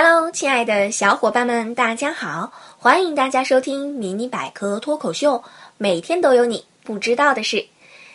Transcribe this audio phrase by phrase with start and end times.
[0.00, 2.52] Hello，亲爱的小伙伴们，大家好！
[2.78, 5.42] 欢迎大家收听迷你百科脱口秀，
[5.76, 7.66] 每天都有你不知道的事。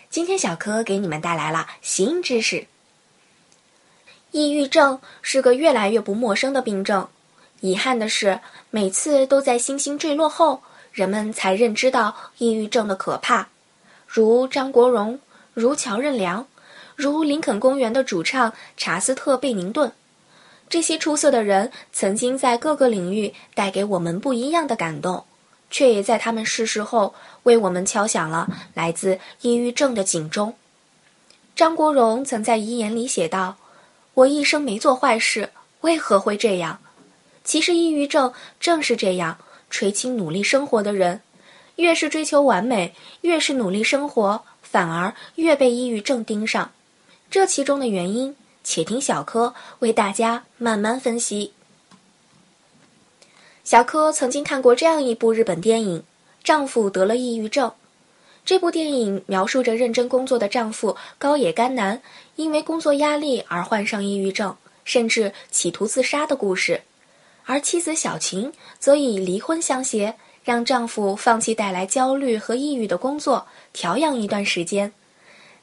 [0.10, 2.66] 今天小柯给你们带来了新知识。
[4.32, 7.06] 抑郁症是个越来越不陌生的病症，
[7.60, 8.40] 遗憾的是，
[8.70, 10.64] 每次都在星星坠落后，
[10.94, 13.50] 人们才认知到抑郁症的可怕。
[14.08, 15.20] 如张国荣，
[15.54, 16.48] 如乔任梁，
[16.96, 19.92] 如林肯公园的主唱查斯特·贝宁顿。
[20.70, 25.24] 这些出色的人曾经在各个领域带给我们不一样的感动，
[25.70, 27.14] 却也在他们逝世后
[27.44, 30.54] 为我们敲响了来自抑郁症的警钟。
[31.56, 33.56] 张国荣曾在遗言里写道
[34.16, 35.50] ：“我一生没做坏事，
[35.82, 36.80] 为何会这样？”
[37.46, 39.38] 其实，抑郁症正是这样，
[39.70, 41.22] 垂青努力生活的人，
[41.76, 46.72] 越是追求完美，越是努力生活，反而越被抑郁症盯上。
[47.30, 48.36] 这其中的原因。
[48.64, 51.52] 且听小柯为大家慢慢分析。
[53.64, 56.00] 小柯曾经看过这样一部日本电影
[56.44, 57.70] 《丈夫得了抑郁症》。
[58.46, 62.02] 这部电影描述着认真工作的丈夫高野干男
[62.36, 66.82] 因为工作压力而患上抑郁症，甚至企图自杀的故事。
[67.46, 74.92] 而妻子小晴则以离婚相胁，让丈夫放弃带来焦虑和抑郁的工作，调养一段时间。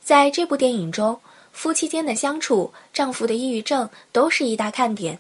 [0.02, 1.19] 在这部电影中。
[1.52, 5.18] 夫妻间的相处，丈夫的抑郁症都是一大看点。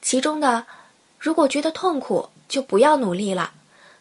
[0.00, 0.64] 其中的
[1.18, 3.52] “如果觉得痛苦，就不要努力了”，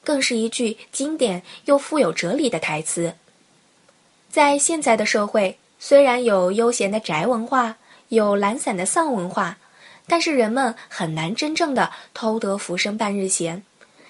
[0.03, 3.13] 更是一句经典又富有哲理的台词。
[4.29, 7.75] 在现在的社会，虽然有悠闲的宅文化，
[8.07, 9.57] 有懒散的丧文化，
[10.07, 13.61] 但是人们很难真正的偷得浮生半日闲，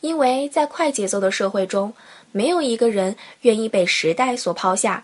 [0.01, 1.93] 因为在快节奏的社会中，
[2.31, 5.03] 没有一个人愿意被时代所抛下。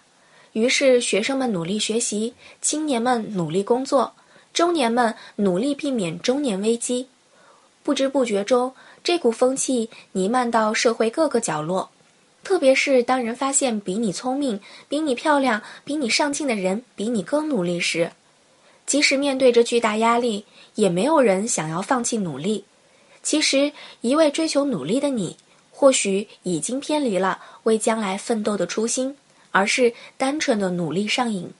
[0.57, 4.11] 于是，学生们努力学习，青年们努力工作，
[4.51, 7.07] 中年们努力避免中年危机。
[7.83, 11.91] 不知不觉中，这股风气弥漫到社会各个角落。
[12.43, 14.59] 特别是当人发现比你聪明、
[14.89, 18.11] 比你漂亮、比你上进的人比你更努力时，
[18.87, 20.43] 即使面对着巨大压力，
[20.73, 22.63] 也没有人想要放弃努力。
[23.21, 25.37] 其实，一味追求努力的你，
[25.69, 29.15] 或许已经偏离了为将来奋斗的初心。
[29.57, 31.51] 而是单纯的努力上瘾。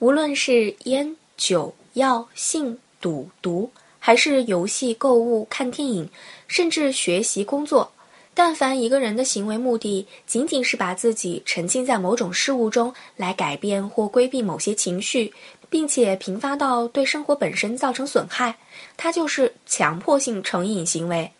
[0.00, 3.70] 无论是烟酒药性赌毒，
[4.00, 6.10] 还是游戏购物看电影，
[6.48, 7.92] 甚至学习工作，
[8.34, 15.32] 但凡一个人的行为目的仅仅是把自己沉浸在某种事物中来改变或规避某些情绪，
[15.70, 18.56] 并且频发到对生活本身造成损害，
[18.96, 21.30] 它就是强迫性成瘾行为。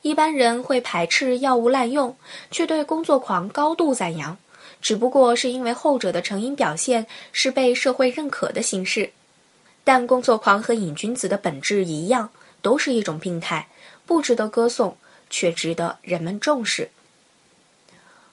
[0.00, 2.16] 一般人会排斥药物滥用，
[2.50, 4.36] 却对工作狂高度赞扬。
[4.84, 9.10] 只不过是因为后者的成瘾表现是被社会认可的形式，
[9.82, 12.28] 但工作狂和瘾君子的本质一样，
[12.60, 13.66] 都是一种病态，
[14.04, 14.94] 不值得歌颂，
[15.30, 16.90] 却值得人们重视。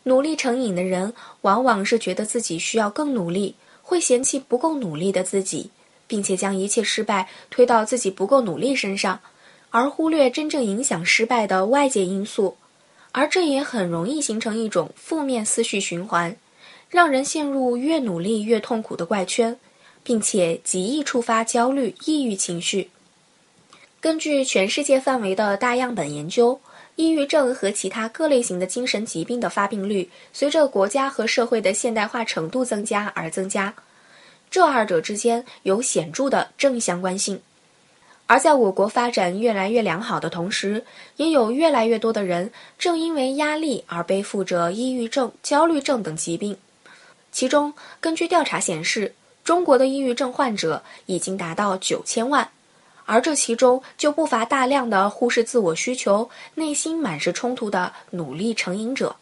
[0.03, 5.71] 努力成瘾的人，往往是觉得自己需要更努力，会嫌弃不够努力的自己，
[6.05, 9.21] 并且将一切失败推到自己不够努力身上，
[9.69, 12.57] 而忽略真正影响失败的外界因素。
[13.11, 16.35] 而这也很容易形成一种负面思绪循环，
[16.89, 19.57] 让人陷入越努力越痛苦的怪圈，
[20.03, 22.89] 并且极易触发焦虑、抑郁情绪。
[23.99, 26.59] 根据全世界范围的大样本研究，
[26.95, 33.73] 抑郁症和其他各类型的精神疾病的发病率随着国家和社会的现代化程度增加而增加，
[34.49, 37.39] 这二者之间有显著的正相关性。
[38.31, 40.85] 而在我国发展越来越良好的同时，
[41.17, 42.49] 也有越来越多的人
[42.79, 46.55] 正因为压力而背负着抑郁症、焦虑症等疾病。
[47.33, 52.49] 其中，根据调查显示，中国的抑郁症患者已经达到九千万，
[53.05, 59.13] 而这其中就不乏大量的忽视自我需求、内心满是冲突的努力成瘾者。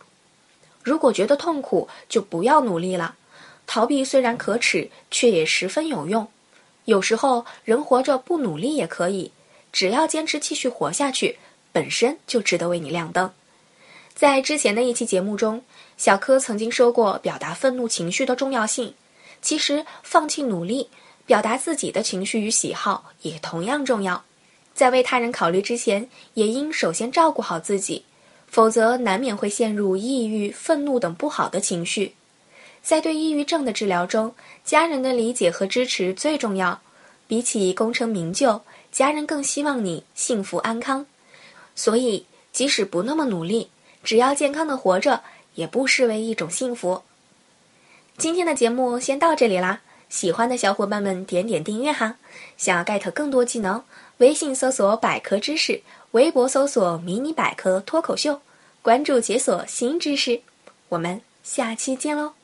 [0.84, 3.16] 如果觉得痛苦，就不要努力了。
[3.66, 6.28] 逃避虽然可耻，却也十分有用。
[6.86, 9.32] 有时候，人活着不努力也可以，
[9.72, 11.38] 只要坚持继续活下去，
[11.72, 13.32] 本身就值得为你亮灯。
[14.16, 15.62] 在之前的一期节目中，
[15.98, 18.94] 小柯曾经说过表达愤怒情绪的重要性。
[19.42, 20.90] 其实，放弃努力，
[21.26, 24.24] 表达自己的情绪与喜好也同样重要。
[24.74, 28.04] 在为他人考虑之前，也应首先照顾好自己，
[28.48, 32.16] 否则难免会陷入抑郁、愤怒等不好的情绪。
[32.82, 34.34] 在对抑郁症的治疗中，
[34.64, 36.82] 家人的理解和支持最重要。
[37.28, 38.62] 比起功成名就，
[38.92, 41.06] 家人更希望你幸福安康。
[41.76, 43.70] 所以，即使不那么努力，
[44.04, 45.22] 只要健康的活着，
[45.54, 47.04] 也不失为一种幸福。
[48.18, 52.18] 今天的节目先到这里啦，喜欢的小伙伴们点点订阅哈。
[52.58, 53.84] 想要 get 更多技能，
[54.18, 58.42] 微信搜索百科知识，微博搜索迷你百科脱口秀，
[58.82, 60.42] 关注解锁新知识。
[60.90, 62.39] 我们下期见喽！